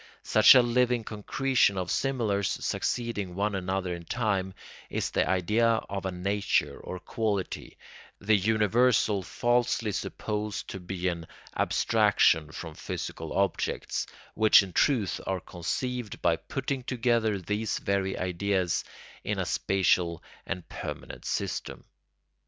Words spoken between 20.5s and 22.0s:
permanent system.